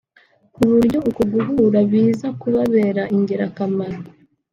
[0.53, 3.99] ku buryo uku guhura biza kubabera ingirakamaro